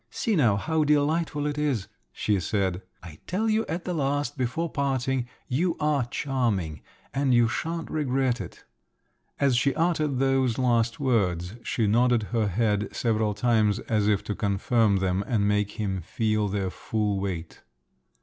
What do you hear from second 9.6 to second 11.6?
uttered those last words,